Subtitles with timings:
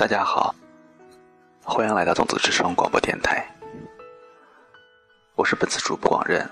[0.00, 0.54] 大家好，
[1.62, 3.46] 欢迎来到种子之声广播电台，
[5.34, 6.50] 我是本次主播广任。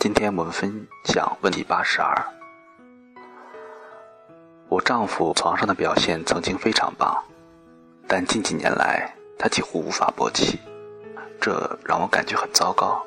[0.00, 2.12] 今天我们分享问题八十二。
[4.68, 7.16] 我丈夫床上的表现曾经非常棒，
[8.08, 10.58] 但近几年来他几乎无法勃起，
[11.40, 13.00] 这让我感觉很糟糕，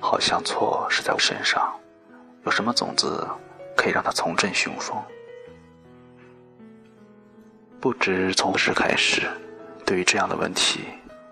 [0.00, 1.74] 好像错是在我身上。
[2.44, 3.26] 有什么种子
[3.74, 5.02] 可以让他重振雄风？
[7.80, 9.26] 不知从何时开始，
[9.86, 10.80] 对于这样的问题，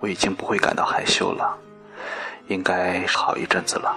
[0.00, 1.54] 我已经不会感到害羞了。
[2.46, 3.94] 应该好一阵子了。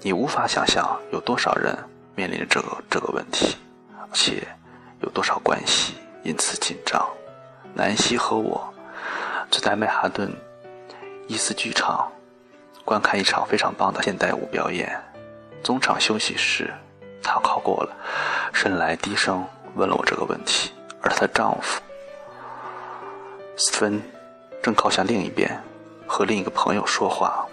[0.00, 1.76] 你无法想象有多少人
[2.14, 3.58] 面临着这个这个问题，
[4.00, 4.42] 而且
[5.02, 7.06] 有多少关系因此紧张。
[7.74, 8.72] 南希和我
[9.50, 10.32] 坐在曼哈顿
[11.28, 12.10] 伊斯剧场
[12.86, 14.98] 观看一场非常棒的现代舞表演。
[15.62, 16.72] 中场休息时，
[17.22, 17.94] 她靠过了
[18.50, 20.72] 身来，低声问了我这个问题。
[21.02, 21.80] 而她的丈夫
[23.56, 24.00] 斯芬
[24.62, 25.62] 正靠向另一边，
[26.06, 27.46] 和另一个朋友说话。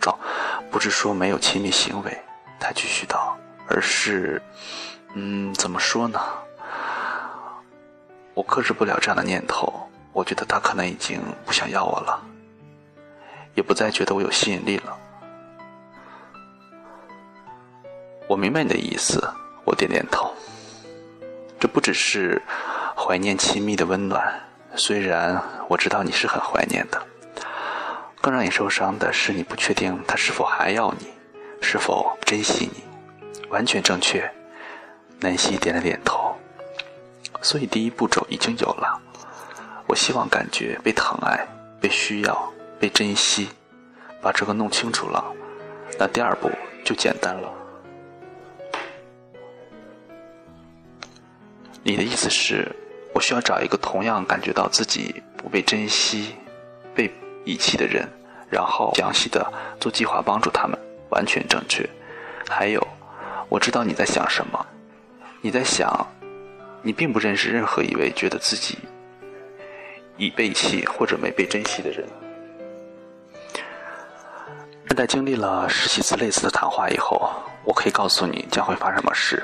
[0.00, 0.18] 照
[0.70, 2.18] 不是说没有亲密行为，
[2.58, 3.36] 他继续道，
[3.68, 4.40] 而是，
[5.14, 6.18] 嗯，怎么说呢？
[8.32, 9.72] 我克制不了这样的念头。
[10.12, 12.20] 我觉得他可能已经不想要我了，
[13.54, 14.98] 也不再觉得我有吸引力了。
[18.26, 19.22] 我明白你的意思，
[19.64, 20.34] 我点点头。
[21.60, 22.40] 这不只是
[22.96, 24.40] 怀念亲密的温暖，
[24.74, 27.00] 虽然我知道你是很怀念的，
[28.22, 31.06] 更让你受伤的是你不确定他是否还要你，
[31.60, 32.82] 是否珍惜你。
[33.50, 34.28] 完全正确，
[35.20, 36.34] 南希点了点头。
[37.42, 38.98] 所以第一步骤已经有了。
[39.86, 41.46] 我希望感觉被疼爱、
[41.80, 43.50] 被需要、被珍惜。
[44.22, 45.24] 把这个弄清楚了，
[45.98, 46.50] 那第二步
[46.84, 47.50] 就简单了。
[51.82, 52.70] 你的意思是，
[53.14, 56.34] 我需要找一个同样感觉到自己不被珍惜、
[56.94, 57.10] 被
[57.44, 58.06] 遗弃的人，
[58.50, 61.88] 然后详细的做计划帮助他们，完全正确。
[62.48, 62.86] 还有，
[63.48, 64.66] 我知道你在想什么，
[65.40, 66.06] 你在想，
[66.82, 68.78] 你并不认识任何一位觉得自己
[70.18, 72.06] 已被弃或者没被珍惜的人。
[74.86, 77.30] 但在经历了十几次类似的谈话以后，
[77.64, 79.42] 我可以告诉你将会发生什么事。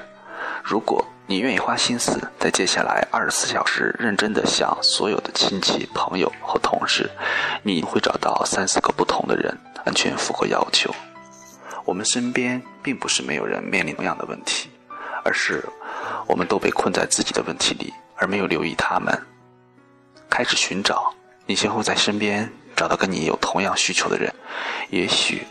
[0.63, 7.11] 如果你愿意花心思在接下来二十四小时认真的想所有的亲戚、朋友和同事，
[7.65, 9.53] 你会找到三四个不同的人，
[9.85, 10.95] 完全符合要求。
[11.85, 14.71] 我们身边并不是没有人面临同样的问题，
[15.25, 15.65] 而是
[16.29, 19.21] 我们都被困在自己的问题里，而没有留意他们。
[20.31, 21.13] 开始寻找，
[21.45, 24.33] 你先会在身边找到跟你有同样需求的人。
[24.91, 25.45] 也许，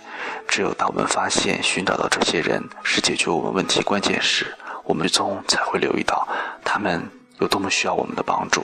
[0.48, 4.56] 只有当我们发现、寻找到这些人是解决我们问题关键时。
[4.86, 6.28] 我们最终才会留意到
[6.64, 7.02] 他们
[7.40, 8.64] 有多么需要我们的帮助。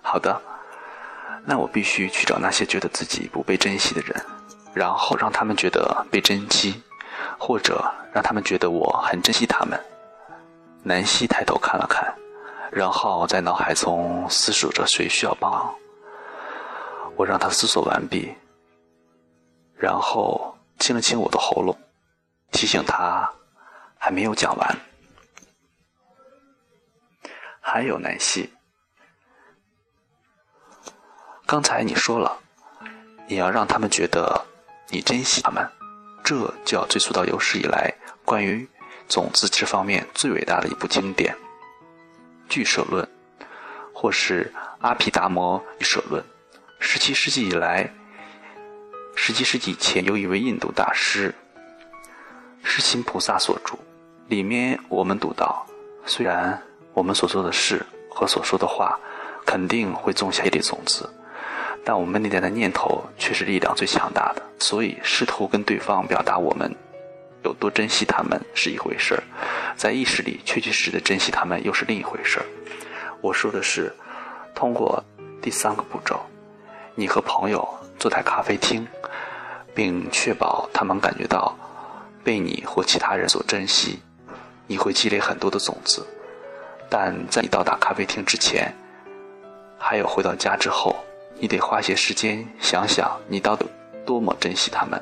[0.00, 0.40] 好的，
[1.44, 4.24] 那我必须去找那些觉得自己不被珍惜的人，
[4.72, 6.82] 然后让他们觉得被珍惜，
[7.38, 9.78] 或者让他们觉得我很珍惜他们。
[10.82, 12.12] 南希抬头看了看，
[12.70, 15.74] 然后在脑海中思索着谁需要帮忙。
[17.16, 18.34] 我让他思索完毕，
[19.76, 21.76] 然后清了清我的喉咙，
[22.50, 23.30] 提醒他。
[24.04, 24.78] 还没有讲完，
[27.60, 28.52] 还有南希。
[31.46, 32.36] 刚才你说了，
[33.28, 34.44] 你要让他们觉得
[34.88, 35.64] 你珍惜他们，
[36.24, 38.68] 这就要追溯到有史以来关于
[39.08, 41.32] 种子这方面最伟大的一部经典
[42.48, 43.08] 《巨蛇论》，
[43.94, 46.20] 或是《阿毗达摩与蛇论》。
[46.80, 47.88] 十七世纪以来，
[49.14, 51.32] 十七世纪前有一位印度大师，
[52.64, 53.78] 是心菩萨所著。
[54.28, 55.66] 里面我们读到，
[56.06, 56.60] 虽然
[56.94, 58.98] 我们所做的事和所说的话
[59.44, 61.08] 肯定会种下一粒种子，
[61.84, 64.42] 但我们内在的念头却是力量最强大的。
[64.58, 66.74] 所以，试图跟对方表达我们
[67.44, 69.22] 有多珍惜他们是一回事儿，
[69.76, 72.46] 在意识里确确实实的珍惜他们又是另一回事儿。
[73.20, 73.92] 我说的是，
[74.54, 75.02] 通过
[75.42, 76.20] 第三个步骤，
[76.94, 78.86] 你和朋友坐在咖啡厅，
[79.74, 81.54] 并确保他们感觉到
[82.24, 83.98] 被你或其他人所珍惜。
[84.72, 86.02] 你会积累很多的种子，
[86.88, 88.74] 但在你到达咖啡厅之前，
[89.78, 90.96] 还有回到家之后，
[91.34, 93.66] 你得花些时间想想你到底
[94.06, 94.98] 多么珍惜他们，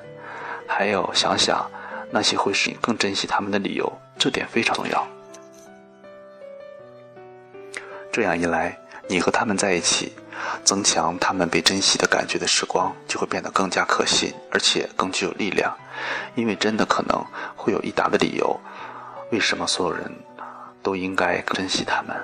[0.67, 1.71] 还有想想
[2.11, 5.07] 那些会使你更珍惜他们的理由，这点非常重要。
[8.11, 8.77] 这样一来，
[9.07, 10.13] 你和他们在一起，
[10.65, 15.73] 增强他们被珍惜的感觉的时光就会变得更加可信，而且更具有力量，
[16.35, 17.25] 因为真的可能
[17.55, 18.61] 会有一打的理由。
[19.31, 20.11] 为什么所有人
[20.83, 22.17] 都应该珍惜他们，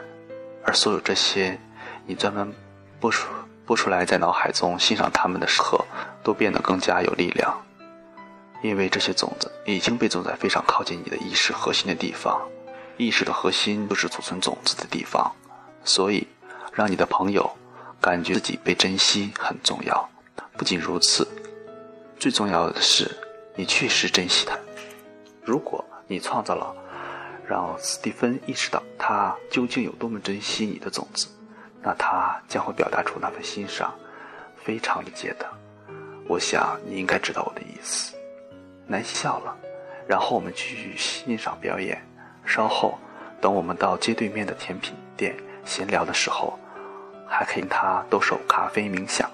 [0.65, 1.59] 而所有这些，
[2.05, 2.53] 你专门
[2.99, 3.29] 播出
[3.65, 5.85] 播出来，在脑海中欣赏他们的时刻，
[6.23, 7.57] 都变得更加有力量。
[8.63, 12.41] 因为这些种子已经被种在非常靠近你的意识核心的地方，
[12.97, 15.31] 意识的核心就是储存种子的地方，
[15.85, 16.27] 所以
[16.73, 17.49] 让你的朋友
[18.01, 20.09] 感觉自己被珍惜很重要。
[20.57, 21.29] 不仅如此，
[22.19, 23.15] 最重要的是
[23.55, 24.59] 你确实珍惜他。
[25.45, 26.75] 如果你创造了
[27.49, 31.29] 让斯蒂芬意识到他究竟有多么珍惜你的种子，
[31.81, 33.95] 那他将会表达出那份欣赏，
[34.57, 35.47] 非常理解的。
[36.29, 38.17] 我想你应该知道我的意思。
[38.87, 39.57] 南希笑了，
[40.09, 42.03] 然后我们继续欣赏表演。
[42.45, 42.99] 稍后，
[43.41, 46.59] 等我们到街对面的甜品店闲聊的时候，
[47.29, 49.31] 还可以他兜售咖啡冥想。